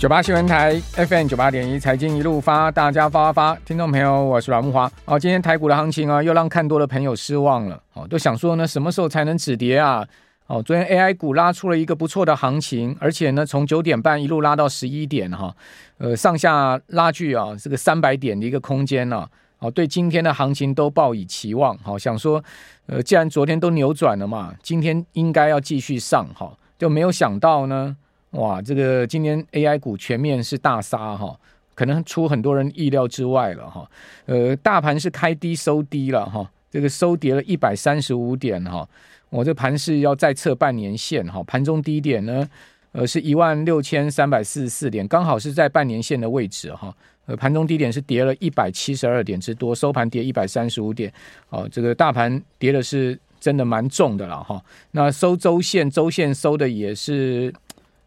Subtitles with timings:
[0.00, 4.90] 九八新闻台 FM 九八点一财经一路发，大家发发发，听众朋友，我是阮木华。
[5.04, 7.78] 哦，今天台股的行情啊，又让看多的朋友失望了。
[7.92, 10.02] 哦，都想说呢，什么时候才能止跌啊？
[10.46, 15.54] 哦，昨天 AI 股拉出了一个不错的行情，而且呢，从九点半一路拉到十一点哈，
[15.98, 19.28] 呃，上下拉锯啊，这个三百点的一个空间呢，
[19.58, 21.76] 哦，对今天的行情都抱以期望。
[21.76, 22.42] 好，想说，
[22.86, 27.94] 呃，既然昨天都扭转了嘛，今天应该要继续上哈，就没有想到呢。
[28.32, 31.36] 哇，这个今天 AI 股全面是大杀哈，
[31.74, 33.90] 可能出很多人意料之外了哈。
[34.26, 38.88] 呃，大盘是开低收低了哈，这个收跌了一百三十五点哈。
[39.30, 42.48] 我这盘是要再测半年线哈，盘中低点呢，
[42.92, 46.94] 呃，是一万六千三百四十四点，刚好是在半年线的位置哈。
[47.26, 51.12] 呃，盘中低点是跌了一百七十二点之多，收盘跌一百三十五点。
[51.48, 54.62] 哦，这个大盘跌的是真的蛮重的了哈。
[54.92, 57.52] 那收周线，周线收的也是。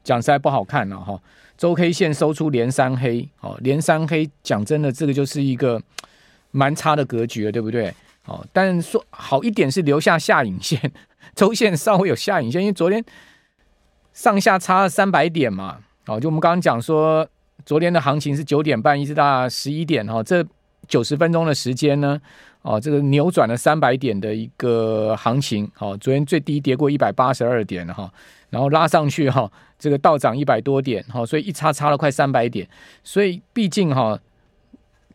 [0.03, 1.19] 讲实在不好看了哈，
[1.57, 5.81] 周 K 线收出连三黑，哦，连三黑，讲真的，这个就是一个
[6.51, 7.93] 蛮差的格局了，对不对？
[8.25, 10.91] 哦，但说好一点是留下下影线，
[11.35, 13.03] 周线稍微有下影线，因为昨天
[14.13, 17.27] 上下差了三百点嘛，哦，就我们刚刚讲说，
[17.65, 20.45] 昨天的行情是九点半一直到十一点哈，这
[20.87, 22.19] 九十分钟的时间呢，
[22.61, 28.11] 哦，这个扭转了三百点的一个行情，哦，昨天最低跌过一百八十二点哈。
[28.49, 32.69] 然后拉上去哈，这个倒涨一百多点哈，所以一差差了快三百点，
[33.03, 34.19] 所以毕竟哈，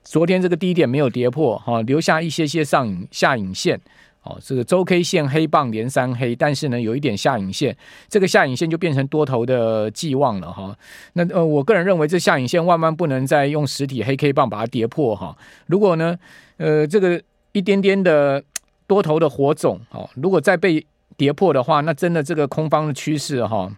[0.02, 3.80] 昨天这个低点没有跌破哈，留下一些些上影下影线，
[4.22, 7.76] 哦，这个周 K 线黑棒连三黑，但是呢有一点下影线，
[8.08, 10.76] 这个下影线就变成多头的寄望了哈。
[11.14, 15.36] 那呃，我个人认为这下影线万万不能再用实体黑 K 棒把它跌破哈。
[15.66, 16.18] 如果呢，
[16.58, 18.42] 呃，这个一点点的
[18.86, 20.84] 多头的火种哦，如果再被
[21.16, 23.70] 跌破的话，那真的这个空方的趋势哈，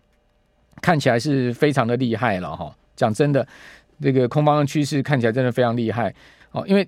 [0.82, 2.74] 看起来是非常的厉害了哈。
[2.96, 3.46] 讲真的，
[4.02, 6.12] 这个空方的趋势看起来真的非常厉害
[6.50, 6.64] 哦。
[6.66, 6.86] 因为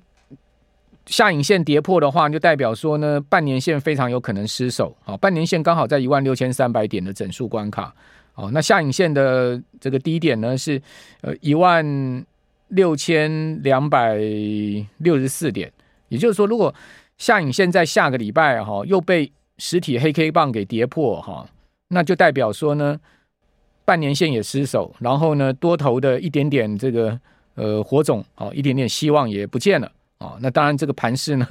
[1.06, 4.96] 下影线跌破的话，就代表说呢，半年线非常有可能失守。
[5.02, 7.94] 好，半年线刚好在一万六千三百点的整数关卡。
[8.34, 10.80] 哦，那下影线的这个低点呢是
[11.20, 12.24] 呃一万
[12.68, 14.14] 六千两百
[14.98, 15.70] 六十四点。
[16.08, 16.74] 也就是说，如果
[17.18, 21.46] 下影线在下个礼拜哈又被实体黑 K 棒给跌破哈，
[21.88, 22.98] 那就代表说呢，
[23.84, 27.18] 半年线也失守，然后呢，多头的一点点这个
[27.54, 29.90] 呃火种哦，一点点希望也不见了
[30.22, 30.38] 哦。
[30.40, 31.46] 那当然，这个盘势呢，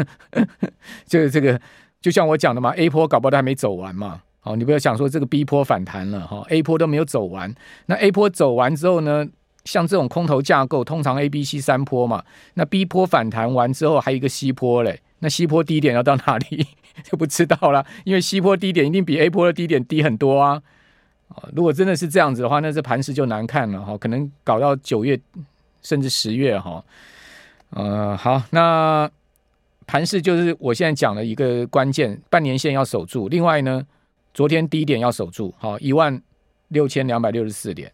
[1.05, 1.59] 就是这个
[2.01, 4.21] 就像我讲的嘛，A 波搞不好都还没走完嘛。
[4.39, 7.53] 好，你不要想说这个 B 波反弹了哈，A 波都没有走完。
[7.85, 9.27] 那 A 波走完之后呢，
[9.65, 12.23] 像这种空头架构，通常 A、B、C 三波嘛，
[12.55, 16.65] 那 B 波反弹完之后还有一个 C 波嘞，那 C 波低点要到哪里？
[17.05, 20.61] 就不知道了，因为 C 波低点一定比 A 波的低点低很多啊！
[21.55, 25.17] 如果真的是这样子的话，那这盘势就难看了哈，可能搞到九月
[25.83, 26.83] 甚至十月哈。
[27.71, 29.09] 呃，好，那
[29.87, 33.27] 盘势就是我现在讲的一个关键，半年线要守住。
[33.29, 33.85] 另外呢，
[34.33, 36.21] 昨天低点要守住，好，一万
[36.69, 37.91] 六千两百六十四点。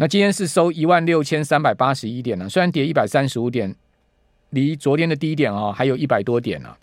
[0.00, 3.74] 那今天是收一万六千三百八十一点呢，虽然跌一百三十五点，
[4.50, 6.76] 离昨天的低点啊还有一百多点呢。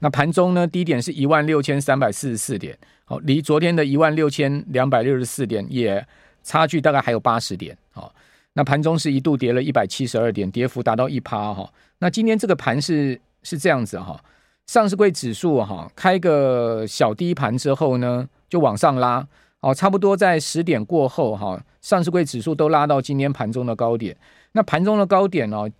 [0.00, 6.06] 那盘中呢，低点是一万六千三百四十四点，好，离昨天的一万六千两百六十四点也
[6.42, 8.14] 差距大概还有八十点，好，
[8.54, 11.72] 那盘中是一度跌了一百七十二点，跌幅达到一趴哈。
[11.98, 14.22] 那今天这个盘是是这样子哈，
[14.66, 19.26] 上市柜指数哈开个小低盘之后呢，就往上拉，
[19.60, 24.16] 哦，差不多在十点过后哈，上市柜指数都拉到今天盘中的高点。
[24.52, 25.70] 那盘中的高点哦，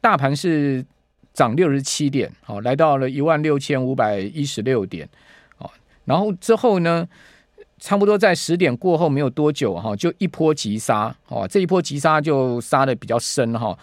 [0.00, 0.84] 大盘是。
[1.34, 5.08] 涨六十七点，好，来到了一万六千五百一十六点，
[5.58, 5.70] 哦，
[6.04, 7.06] 然后之后呢，
[7.78, 13.76] 差不多在十点过后没有多久，哈，就一波急杀，哦，这一波急杀就杀的比较深，哈，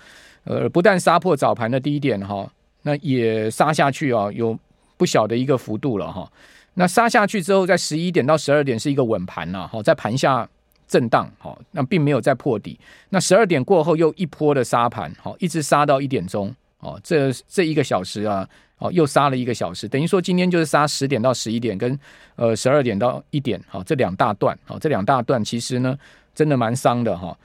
[0.44, 2.50] 呃，不但杀破早盘的低点，哈，
[2.84, 4.58] 那也杀下去啊，有
[4.98, 6.30] 不小的一个幅度了，哈，
[6.74, 10.48] 那杀下去之后，在十一点到十二点是一个稳盘了，哈，在盘下
[10.88, 12.80] 震荡，哈，那并没有再破底，
[13.10, 16.54] 那十二点过后又一波的杀盘，哈，一直杀到一点钟。
[16.86, 18.48] 哦，这这一个小时啊，
[18.78, 22.00] 哦，又杀了一个小时，等于说今天就是杀十点到十一点，跟
[22.36, 25.98] 呃十二点到一点，好，这两大段，好，这两大段其实呢，
[26.36, 27.36] 真的蛮伤的哈。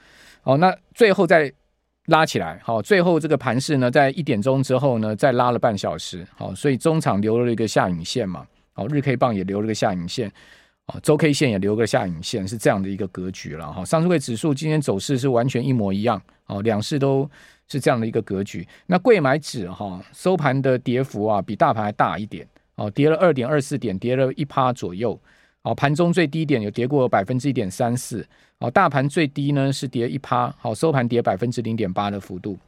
[0.43, 1.51] 好，那最后再
[2.05, 10.31] 拉起来，好，最后这个盘势呢，在一点钟之后呢，再拉了半小时，好，所以中场留了一个下影线嘛，好，日 K 棒也留了个下影线，
[10.87, 13.85] 啊，周 K 线也留个下影线，是这样的一个格局了哈。
[13.85, 17.29] 上市柜指数今天走势是完全一模一样，哦，两市都。
[17.67, 18.67] 是这样的一个格局。
[18.85, 22.45] 那贵买指哈收盘的跌幅啊，比大盘还大一点
[22.75, 25.17] 哦，跌了二点二四点，跌了一趴左右
[25.61, 32.59] 哦，盘中最低点有跌过百分之一点三四，哦，大盘最低呢是跌一趴，好，收盘跌百分之零点八的幅度，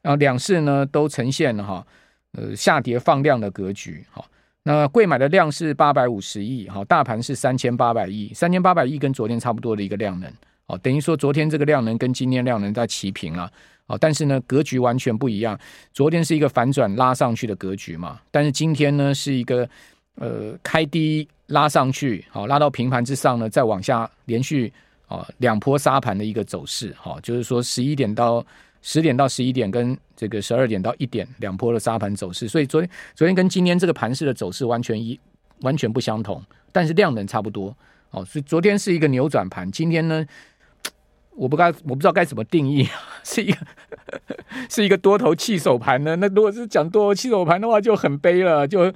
[0.00, 1.86] 然后两市呢都呈现了哈，
[2.32, 4.26] 呃，下跌放量的格局，好，
[4.64, 10.30] 那贵买的量是八百五十亿，好，大盘是三千八百亿，三千八百亿跟昨天差不多的一个量能，
[10.66, 13.50] 哦，等于说昨天这个量能跟今天量能在齐平了。
[13.86, 15.58] 哦，但是呢，格局完全不一样。
[15.92, 19.68] 昨天是一个反转拉上去的格局嘛，但是今天呢，是一个
[20.14, 24.72] 呃开低拉上去，好、拉到平盘之上呢，再往下连续
[25.08, 26.94] 啊、哦、两波杀盘的一个走势。
[26.96, 28.42] 哈、就是说十一点到
[28.82, 32.46] 十点到十一点跟这个十二点到一点两波的沙盘走势。
[32.46, 35.18] 所以昨天昨天跟今天这个盘势的走势完全一
[35.60, 37.74] 完全不相同，但是量能差不多。
[38.10, 40.26] 哦，所以昨天是一个扭转盘，今天呢？
[41.34, 42.86] 我不该，我不知道该怎么定义，
[43.24, 43.56] 是一个
[44.68, 46.14] 是一个多头弃手盘呢？
[46.16, 48.92] 那如果是讲多头弃手盘的话，就很悲了，就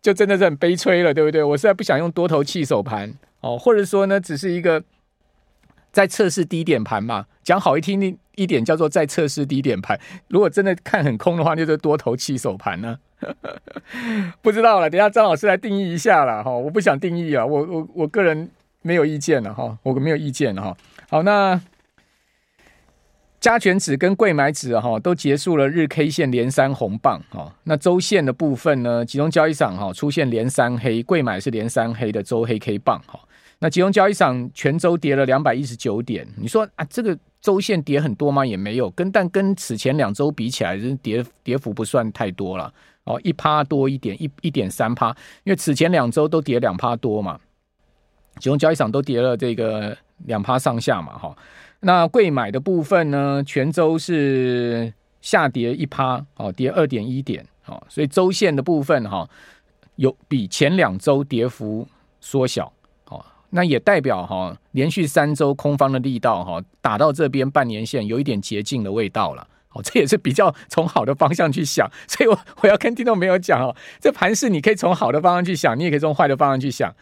[0.00, 1.42] 就真的是很悲催了，对不对？
[1.42, 4.80] 我实在不想用多头弃手盘哦，或者说呢，只是一个
[5.92, 7.26] 在测试低点盘嘛。
[7.42, 9.98] 讲好一听一点，叫做在测试低点盘。
[10.28, 12.98] 如果真的看很空的话，就是多头弃手盘呢。
[14.40, 16.50] 不知道了，等下张老师来定义一下了哈。
[16.50, 18.50] 我不想定义啊，我我我个人
[18.82, 20.76] 没有意见了哈，我没有意见了哈。
[21.08, 21.60] 好，那。
[23.40, 33.18] 加权指跟柜买指哈都结束了日 K 线连三红棒哈，那周线的部分呢，集中交易场哈出现连三黑，柜买是连三黑的周黑 K 棒哈，
[33.60, 38.44] 那集中交易场全周跌了两百一十九点，你说啊这个周线跌很多吗？
[38.44, 42.72] 也没有，跟但跟此前两周比起来，是跌跌幅不算太多了。
[43.04, 45.08] 哦，一趴多一点，一一点三趴，
[45.44, 47.38] 因为此前两周都跌两趴多嘛，
[48.38, 49.96] 集中交易场都跌了这个
[50.26, 51.36] 两趴上下嘛哈。
[51.80, 54.92] 那贵买的部分呢，全周是
[55.22, 59.28] 下跌一趴，哦，跌二点一点，哦，所以周线的部分哈，
[59.96, 61.88] 有比前两周跌幅
[62.20, 62.70] 缩小，
[63.50, 76.94] 那也代表哈，连续三周空方的力道哈，打到这边半年线有一点捷径的味道了，哦，这也是比较从好的方向去想，所以我我要跟听众朋友讲哦，这盘是你可以从好的方向去想，你也可以从坏的方向去想，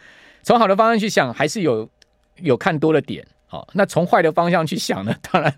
[0.43, 1.89] 从好的方向去想，还是有
[2.37, 3.25] 有看多的点。
[3.45, 5.15] 好，那从坏的方向去想呢？
[5.31, 5.55] 当然，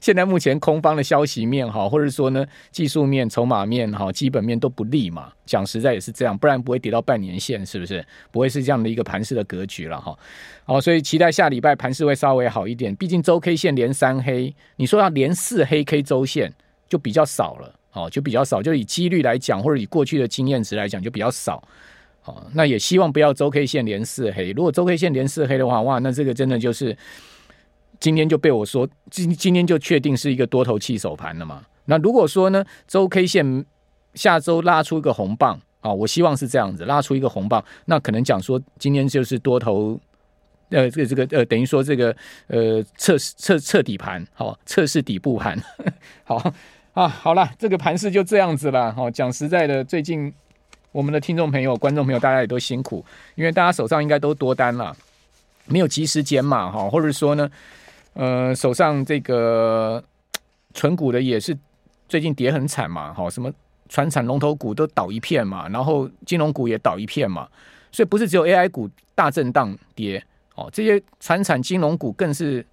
[0.00, 5.32] 现在目前空方的消息面哈，或者说呢，技术面、筹码面哈，基本面都不利嘛。
[5.46, 8.04] 讲实在也是这样，不然不会跌到半年线，是不是？
[8.30, 10.16] 不会是这样的一个盘势的格局了哈。
[10.64, 12.94] 好，所以期待下礼拜盘势会稍微好一点。
[12.96, 16.52] 毕竟周 K 线连三黑，你说要连四黑 K 周线
[16.88, 18.62] 就比较少了，哦，就比较少。
[18.62, 21.62] 就以几率来讲，或者以过去的经验值来讲，就比较少。
[22.52, 24.50] 那也希望不要周 K 线连四黑。
[24.50, 26.94] 如果周 K 线连四黑的话，哇，那这个真的就是
[28.00, 31.62] 今天就被我说今今天就确定是一个多头气手盘了嘛。
[31.86, 33.64] 那如果说呢，周 K 线
[34.14, 39.98] 下周拉出一个红棒啊，我希望是这样子，拉出一个红棒，那可能讲说今天就是多头，
[40.70, 42.14] 呃，这个这个呃，等于说这个
[42.48, 45.58] 呃测试测测底盘，好，测试底部盘，
[46.24, 46.52] 好
[46.94, 48.92] 啊，好了，这个盘势就这样子了。
[48.92, 50.32] 好，讲实在的，最近。
[50.90, 53.04] 我们的听众朋友、观众朋友，大家也都辛苦，
[53.34, 54.96] 因为大家手上应该都多单了，
[55.66, 57.48] 没有及时减码哈，或者说呢，
[58.18, 60.02] 呃，手上这个
[60.74, 61.56] 存股的也是
[62.08, 63.48] 最近跌很惨嘛，哈，什么
[63.88, 67.48] 船产龙头股都倒一片嘛，然后金融股也倒一片嘛，
[67.92, 70.20] 所以不是只有 AI 股大震荡跌，
[70.56, 72.66] 哦，这些船产金融股更是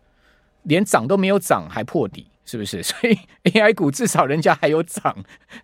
[0.63, 2.25] 连涨都没有涨还破底。
[2.47, 2.81] 是不是？
[2.85, 5.15] 所以 AI 股至少人家还有涨，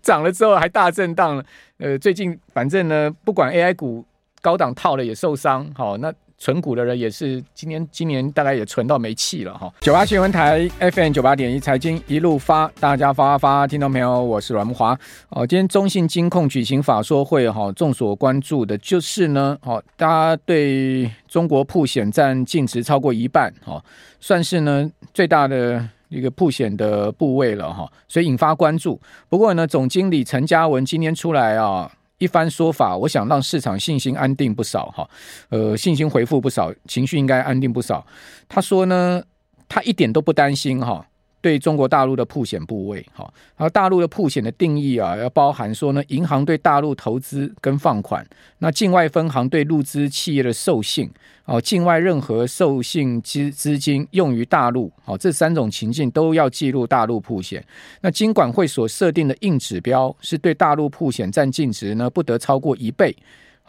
[0.01, 1.45] 涨了之后还大震荡。
[1.77, 4.03] 呃，最近反正呢，不管 AI 股
[4.41, 5.71] 高档套了也受伤。
[5.75, 6.11] 好，那
[6.41, 9.71] 存股的人也是今年今年大概也存到没气了哈。
[9.81, 14.97] 九八新闻台 FM 九八点一财经一路发，大家发发，听众朋友，我是阮木华。
[15.29, 23.79] 哦，今天中信金控举行法说会哈，众所关注的就是呢，哦，大家对中国曝险占净值超过一半，哈，
[24.19, 25.87] 算是呢最大的。
[26.11, 28.99] 一个曝险的部位了哈，所以引发关注。
[29.29, 31.89] 不过呢，总经理陈嘉文今天出来啊，
[32.21, 35.09] 一番说法，我想让市场信心安定不少哈，
[35.49, 38.05] 呃，信心回复不少，情绪应该安定不少。
[38.47, 39.23] 他说呢，
[39.67, 41.03] 他一点都不担心哈。
[41.41, 43.23] 对中国大陆的曝险部位，哈，
[43.57, 48.25] 然后大陆的曝险的定义啊，要包含说呢，银行对大陆投资跟放款，
[48.59, 51.09] 那境外分行对入资企业的授信，
[51.45, 57.65] 哦，境外任何授信资资金用于大陆，哦，这三种情境都要记录大陆曝险。
[58.01, 63.15] 那金管会所设定的硬指标是对大陆曝险占净值呢，不得超过一倍。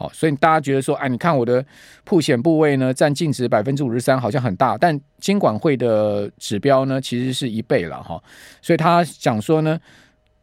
[0.02, 1.64] 好，所以大家觉得说，哎，你看我的
[2.04, 8.20] 曝险部位呢，占净值百分之五十三，好像很大，但金管会的指标呢，其实是一倍了哈。
[8.60, 9.78] 所以他讲说呢，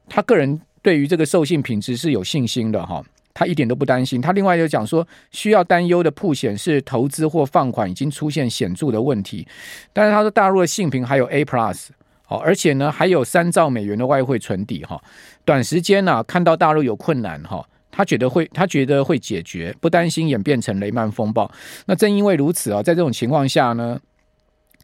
[0.08, 3.04] 他个人对于这个授信品质是有信心的哈。
[3.34, 4.22] 他一点都不担心。
[4.22, 9.48] 他另外又讲说，需要担忧的曝险是投资或放款已经出现显著的问题。
[9.94, 11.88] 但是他说，大陆的信评还有 A plus，
[12.28, 15.02] 哦，而且呢还有三兆美元的外汇存底哈。
[15.46, 17.66] 短时间呢、看到大陆有困难哈，
[18.00, 21.52] 他觉得会他觉得会解决，不担心演变成雷曼风暴。
[21.86, 24.00] 那正因为如此啊，在这种情况下呢，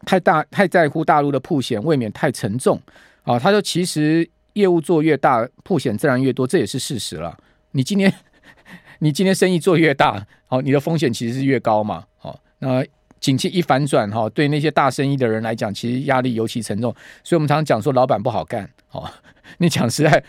[0.04, 2.78] 太大太在乎大陆的曝险，未免太沉重
[3.22, 3.38] 啊。
[3.38, 7.34] 他说，其实业务做越大，曝险自然越多，这也是事实了。
[7.70, 8.12] 你今天
[9.00, 12.04] 你今天生意做越大，好，你的风险其实是越高嘛。
[12.18, 12.84] 好，那
[13.18, 16.94] 景气一反转哈，对那些大生意的人来讲，其实压力尤其沉重。
[17.24, 18.68] 所以我们常常讲说，老板不好干。
[18.88, 19.10] 好，
[19.56, 20.22] 你讲实在，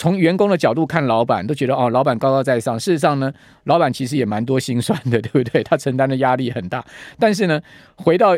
[0.00, 2.80] 从员工的角度看，老板都觉得哦，老板高高在上。
[2.80, 3.30] 事实上呢，
[3.64, 5.60] 老板其实也蛮多心酸的，对不对？
[5.68, 6.82] 他承担的压力很大。
[7.18, 7.60] 但是呢，
[7.96, 8.34] 回到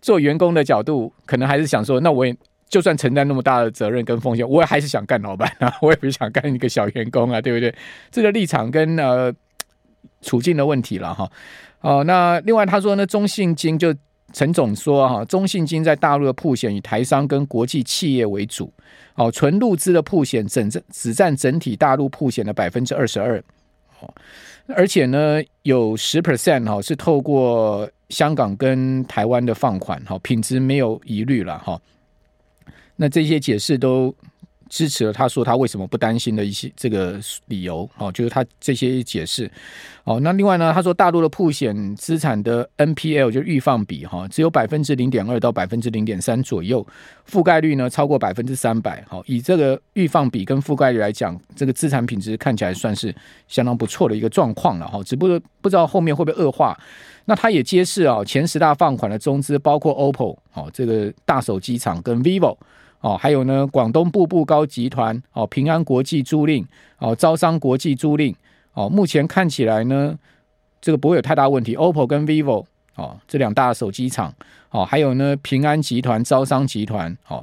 [0.00, 2.32] 做员工的角度，可能还是想说，那我也。
[2.68, 7.74] 就算承担那么大的责任跟风险，我也还是想干老板啊， 我也不想干一个小员工啊，对不对？
[8.12, 9.34] 这个立场跟呃
[10.22, 11.28] 处境的问题了哈。
[11.80, 13.92] 哦，那另外他说呢，中信金就
[14.32, 18.72] 陈总说哈，中信金在大陆的铺险以台商跟国际企业为主，
[19.14, 23.42] 哦，纯陆资的铺险整只占整体大陆铺险的百分之二十二，
[24.00, 24.14] 哦，
[24.68, 31.80] 而且呢有十 percent 哈是透过香港跟台湾的放款，哈，品质没有疑虑了哈。
[32.96, 34.14] 那这些解释都
[34.70, 39.50] 支持了他说他为什么不担心的一些这个理由哦，就是他这些解释
[40.04, 40.20] 哦。
[40.20, 46.86] 那另外呢，他说大陆的普险资产的 NPL 就预放比哈，只有百分之零点二到百分之零点三左右，
[47.28, 49.04] 覆盖率呢超过百分之三百。
[49.08, 53.12] 好，以这个预放比跟覆盖率来讲，这个资产品质看起来算是
[53.48, 55.02] 相当不错的一个状况了哈。
[55.02, 56.78] 只不过不知道后面会不会恶化。
[57.24, 62.56] 那他也揭示啊，前十大放款的中资包括 OPPO 哦，这个大手机厂跟 VIVO。
[63.00, 66.64] 哦，还有呢，广东步步高集团哦，平安国际租赁
[66.98, 68.34] 哦，招商国际租赁
[68.74, 70.14] 哦，目前看起来呢，
[70.82, 71.74] 这个不会有太大问题。
[71.74, 72.64] OPPO 跟 VIVO
[72.96, 74.30] 哦，这两大手机厂
[74.70, 77.42] 哦，还有呢，平安集团、招商集团哦，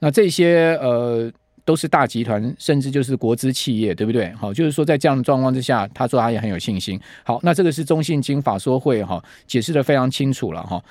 [0.00, 1.32] 那这些呃
[1.64, 4.30] 都是大集团，甚至就是国资企业，对不对？
[4.32, 7.00] 好，就是说在这样的状况之下，他说他也很有信心。
[7.24, 10.82] 好，那这个是中信金法说会哈解释得非常清楚了哈。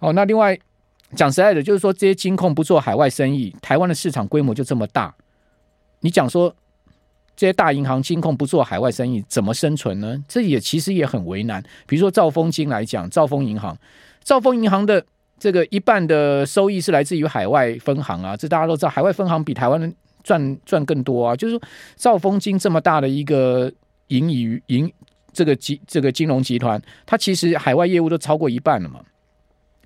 [0.00, 0.58] 哦，那另外。
[1.16, 5.14] 讲实在的，就是说这些金控不做海外生意，台湾的市场规模就这么大。
[6.00, 6.54] 你讲说
[7.36, 10.22] 这些大银行金控不做海外生意，怎么生存呢？
[10.28, 11.62] 这也其实也很为难。
[11.86, 13.76] 比如说兆丰金来讲，兆丰银行，
[14.22, 15.04] 兆丰银行的
[15.38, 21.34] 这个一半的收益是来自于海外分行啊，这大家都知道，海外分行比台湾赚赚更多啊。
[21.34, 21.62] 就是说
[21.96, 23.72] 兆丰金这么大的一个
[24.08, 24.92] 银娱银
[25.32, 29.00] 这个集这个金融集团，它其实海外业务都超过一半了嘛。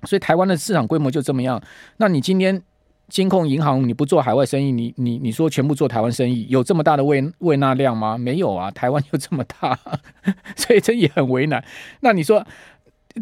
[0.05, 1.61] 所以台湾的市场规模就这么样，
[1.97, 2.61] 那你今天
[3.07, 8.17] 金控银行你不做海外生意，你你你说全部做台湾生意，有这么大的胃胃纳量吗？
[8.17, 9.77] 没有啊，台湾就这么大，
[10.57, 11.63] 所以这也很为难。
[11.99, 12.45] 那你说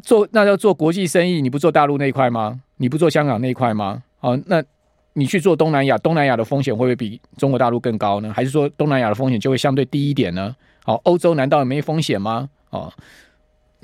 [0.02, 2.62] 做那要做国际生意，你不做大陆那一块吗？
[2.78, 4.04] 你不做香港那一块吗？
[4.22, 4.64] 哦，那
[5.14, 8.32] 你去做东南亚，东南亚的风险会不会比中国大陆更高呢？
[8.34, 10.56] 还是说东南亚的风险就会相对低一点呢？
[10.86, 12.50] 好，欧洲难道也没风险吗？
[12.70, 12.92] 哦。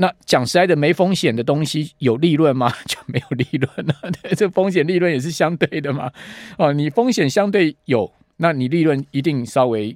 [0.02, 2.74] 那讲实在的，没风险的东西有利润吗？
[2.88, 3.94] 就没有利润 了。
[4.34, 6.10] 这风险利润也是相对的嘛。
[6.58, 9.94] 哦，你风险相对有，那你利润一定稍微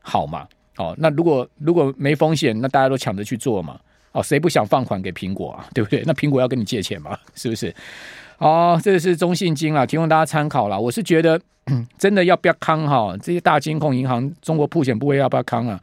[0.00, 0.46] 好嘛。
[0.76, 3.76] 哦，那如果如果没风险，那大家都抢着去做嘛。
[4.12, 5.66] 哦，谁不想放款给苹果啊？
[5.74, 6.04] 对不对？
[6.06, 7.18] 那苹果要跟你借钱嘛？
[7.34, 7.74] 是不是？
[8.38, 10.80] 哦，这是中信金啊，提供大家参考了。
[10.80, 11.40] 我是觉得
[11.98, 13.16] 真的要不要扛哈？
[13.20, 15.80] 这些大金控银行，中国普险不会要不要扛啊？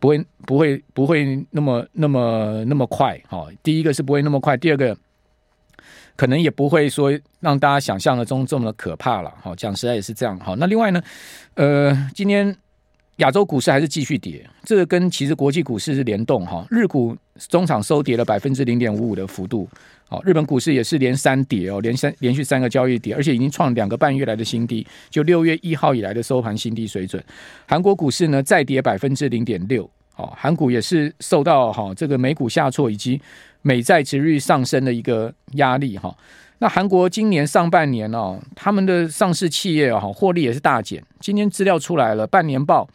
[0.00, 3.20] 不会，不会，不会那么、那么、那么快。
[3.28, 4.96] 哦，第一个是不会那么快，第二个
[6.16, 9.32] 可能也不会说让大家想象的中这么的可怕了。
[9.40, 10.38] 好，讲实在也是这样。
[10.40, 11.00] 好，那另外呢，
[11.54, 12.56] 呃，今天
[13.16, 16.66] 亚洲股市还是继续跌，这个跟其实国际股市是联动哈。
[16.70, 17.16] 日股
[17.48, 19.68] 中场收跌了百分之零点五五的幅度。
[20.08, 27.22] 好，日本股市也是连三跌哦，连三连续三个交易跌，而且已经创两个半月来的新低，就六月一号以来的收盘新低水准。
[27.66, 29.88] 韩国股市呢再跌百分之零点六。
[30.16, 33.20] 哦，韩股也是受到哈这个美股下挫以及
[33.62, 36.14] 美债殖率上升的一个压力哈。
[36.60, 41.02] 那韩国今年上半年哦，他们的上市企业哈获利也是大减。
[41.18, 42.88] 今天资料出来了，半年报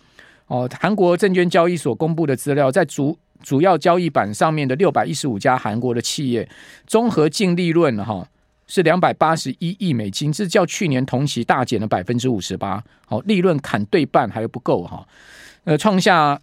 [0.48, 6.48] 哦，韩国证券交易所公布的资料，在主主要交易板上面的六百一十五家韩国的企业，
[6.88, 8.28] 综合净利润哈
[8.68, 12.84] 是两百八十一亿美金，这较去年同期大减了百分之五十八。
[13.08, 15.08] 好，利润砍对半还不够哈，
[15.66, 16.40] 呃，创下。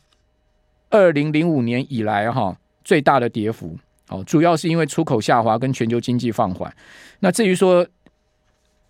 [0.94, 3.78] 二零零五年以来，哈最大的跌幅，
[4.12, 6.72] 哦，主要是因为出口下滑跟全球经济放缓。
[7.20, 7.86] 那至于说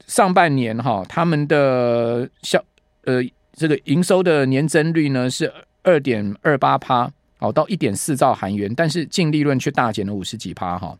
[0.06, 2.62] 上半年哈，他们的销
[3.04, 5.52] 呃这个营收的年增率呢是
[5.84, 10.98] 二点二八趴，哦，到一点四兆韩元，但是净利润却大减了五十几趴哈。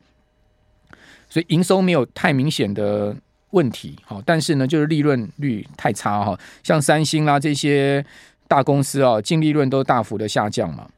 [1.28, 3.16] 所以营收没有太明显的
[3.50, 8.04] 问题，好，但是呢，就是利润率太差哈，像三星啦这些
[8.46, 10.88] 大公司啊，净利润都大幅的下降嘛。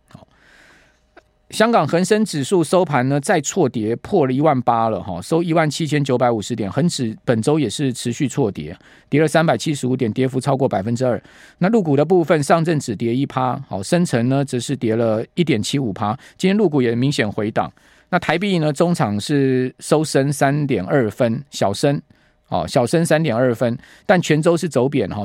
[1.51, 6.71] 香港恒生指数收盘呢，再挫跌破了一万八了哈，收一万七千九百五十点。
[6.71, 8.77] 恒指本周也是持续挫跌，
[9.09, 11.23] 跌了三百七十五点，跌幅超过百分之二。
[11.59, 16.19] 那入股的部分，上证只跌一趴，好，深成呢则是跌了一点七五趴。
[16.37, 17.71] 今天入股也明显回档。
[18.09, 22.01] 那台币呢，中场是收升三点二分，小升，
[22.49, 25.25] 哦，小升三点二分，但全周是走贬哈。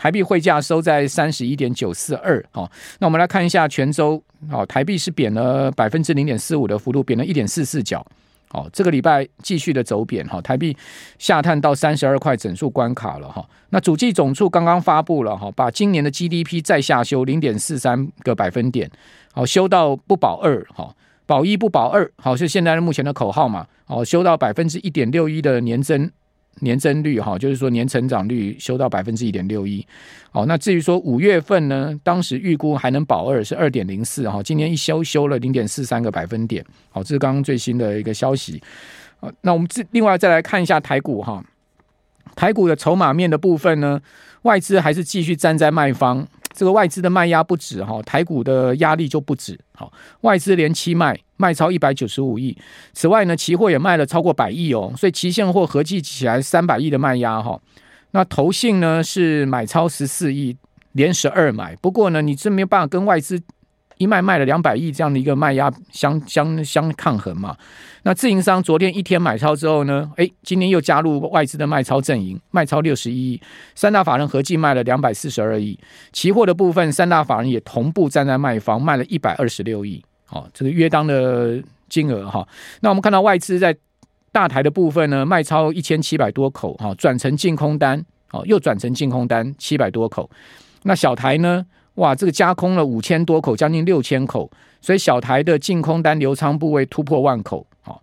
[0.00, 2.66] 台币汇价收在三十一点九四二，好，
[3.00, 4.18] 那我们来看一下泉州，
[4.50, 8.02] 好，台币是贬了百分之零点四五的幅度，贬了一点四四角，
[8.48, 10.74] 好，这个礼拜继续的走贬，哈，台币
[11.18, 18.90] 下探到三十二块整数关卡了，哈，那主计总处刚刚发布了，哈，把今年的 GDP 再下修零点四三个百分点，
[19.34, 26.10] 好，修到不保二，哈，保一不保二，好，是现在目前的口号嘛，好，修到百分之一点六一的年增。
[26.56, 29.86] 年增率哈，就是说年成长率修到百分之一点六一，
[30.30, 38.60] 好，那至于说五月份呢，当时预估还能保二是二点零四哈，今年一修修了零点四三个百分点，好，这是刚刚最新的一个消息，
[39.40, 41.42] 那我们这另外再来看一下台股哈，
[42.34, 44.00] 台股的筹码面的部分呢，
[44.42, 46.26] 外资还是继续站在卖方。
[46.52, 49.56] 这个外资的卖压不止哈，台股的压力就不止。
[49.72, 49.90] 好，
[50.22, 52.54] 外资连七卖，卖超一百九十五亿。
[52.92, 57.58] 此外呢，期货也卖了超过百亿哦，所以期现货合计起来三百亿的卖压哈。
[58.10, 60.56] 那投信呢是买超十四亿，
[60.92, 61.74] 连十二买。
[61.76, 63.40] 不过呢，你这没有办法跟外资。
[64.00, 67.54] 一卖卖了两百亿这样的一个卖压相相相抗衡嘛？
[68.04, 70.10] 那自营商昨天一天买超之后呢？
[70.16, 73.40] 诶，今天又加入外资的卖超阵营，卖超六十一亿，
[73.74, 75.78] 三大法人合计卖了两百四十二亿。
[76.14, 80.02] 期货的部分，三大法人也同步站在卖方，卖了一百二十六亿。
[80.30, 82.46] 好，这个约当的金额哈。
[82.82, 83.76] 那我们看到外资在
[84.30, 90.30] 大台的部分呢，卖超一千七百多口，哈，转成净空单，哦，又转成净空单七百多口。
[90.84, 91.66] 那小台呢？
[91.96, 94.48] 哇，这个加空了五千多口，将近六千口，
[94.80, 97.66] 所以小台的净空单留仓部位突破万口。
[97.82, 98.00] 好，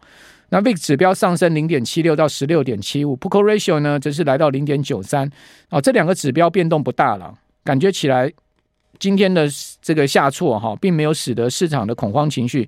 [0.49, 5.31] 那 VIX 指标上升零点七六到十六点七五，Put Call Ratio 呢则是来到零点九三。
[5.69, 8.31] 哦，这两个指标变动不大了，感觉起来
[8.99, 9.47] 今天的
[9.81, 12.67] 这个下挫哈，并没有使得市场的恐慌情绪。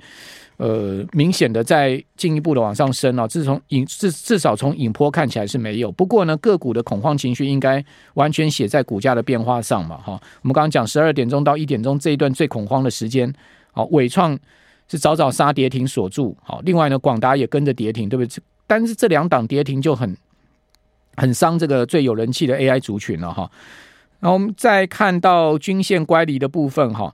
[0.58, 5.90] 呃，明显的在进一步的往上升啊，自从引至至少从引波看起来是没有。
[5.90, 7.82] 不过呢，个股的恐慌情绪应该
[8.16, 10.20] 完全写在股价的变化上嘛，哈。
[10.42, 13.34] 我们刚刚讲十二点钟到一点钟这一段最恐慌的时间，
[13.72, 14.38] 好，纬创
[14.90, 18.44] 是早早杀跌停锁住，好，另外呢，广达也跟着跌停，对不对？
[18.68, 20.14] 但是这两档跌停就很
[21.16, 23.50] 很伤这个最有人气的 AI 族群了哈。
[24.20, 27.14] 然后我们再看到均线乖离的部分哈。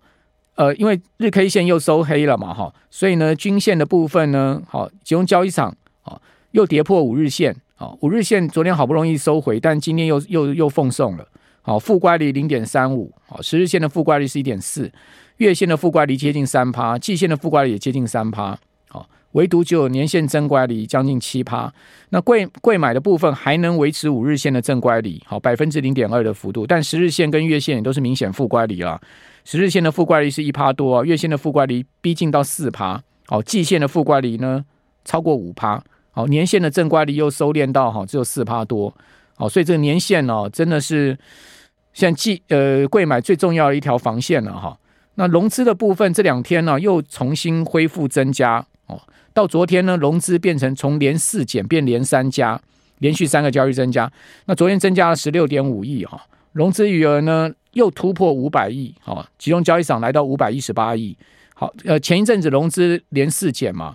[0.56, 6.18] 呃，因为日 K 线又收黑了嘛，哈，所以呢，均线的部分呢，好，集中交易场，啊，
[6.52, 11.28] 又跌破五日线，啊，五日线昨天好不容易收回，但今天又又又奉送了，
[11.62, 14.90] 好，负乖离零点三五，好，十日线的负乖离是一点四，
[15.38, 18.58] 月线的负乖离接近三趴，季线的负乖离也接近三趴，
[19.36, 21.72] 唯独只有年线正乖离将近七趴，
[22.10, 29.00] 那贵贵买的部分还能维持五日线的正乖离，好，百分之零点二的幅度，但十日线跟月线也都是明显负乖离了。
[29.44, 34.64] 十日线的负乖离是一趴多，月线的负乖离逼近到四趴，好，季线的负乖离呢
[35.04, 38.96] 超过五趴，好，年线的正乖离又收敛到哈只有四趴多，
[39.36, 41.18] 好，所以这个年线哦真的是
[41.92, 44.78] 像季呃贵买最重要的一条防线了哈。
[45.16, 48.66] 那融资的部分这两天呢又重新恢复增加，
[49.36, 52.60] 到昨天呢融资变成从连四减变连三加，
[52.98, 54.12] 连续三个交易增加，
[54.48, 57.54] 那昨天增加了十六点五亿哈，融资余额呢。
[57.76, 61.14] 又突破五百亿，好，集中交易场来到五百一十八亿，
[61.54, 63.94] 好，呃，前一阵子融资连四减嘛，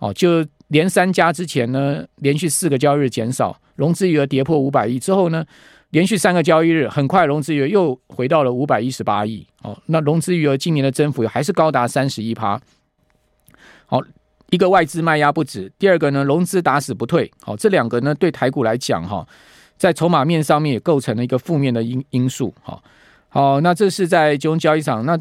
[0.00, 4.98] 哦，就连三加之前呢，连续四个交易日减少，融资余额跌破五百亿。
[4.98, 5.46] 之后呢，
[5.92, 12.60] 连续三个交易日，很快融资余额又回到了五百一十八亿，哦，那融资余额今年的增幅还是高达三十一趴，
[13.86, 13.98] 好，
[14.52, 19.26] 一个外资卖压不止，第二个呢，融资打死不退，好，这两个呢，对台股来讲，哈，
[19.78, 22.78] 在筹码面上面也构成了一个负面的因因素，哈。
[23.30, 25.06] 好，那这是在集中交易场。
[25.06, 25.18] 那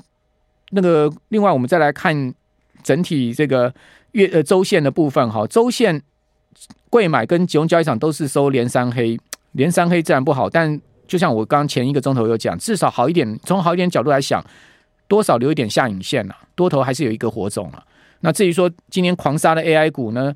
[0.72, 2.34] 那个另外，我们再来看
[2.84, 3.74] 整体这个
[4.12, 5.32] 月呃周线的部分。
[5.32, 6.02] 哈，周线
[6.90, 9.18] 贵买跟集中交易场都是收连三黑，
[9.54, 10.50] 连三黑自然不好。
[10.50, 13.40] 但就像我刚前一个钟头有讲，至少好一点。
[13.46, 14.46] 从好一点角度来想，
[15.08, 17.82] 多少留一点下影线了，多头还是有一个火种了。
[18.22, 20.34] 那至于说今天狂杀的 AI 股呢？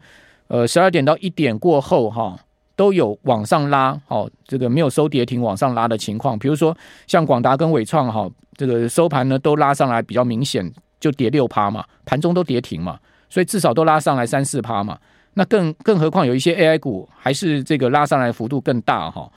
[0.48, 2.38] 呃，十二点到一点过后哈，
[2.76, 6.38] 都有往上拉，哦，这个没有收跌停往上拉的情况。
[6.38, 14.96] 比如说像广达跟纬创，哈，这个收盘呢都拉上来比较明显，就跌六趴嘛，盘中都跌停嘛，所以至少都拉上来三四趴嘛。
[15.34, 19.28] 那更更何况有一些 AI 股还是这个拉上来幅度更大哈，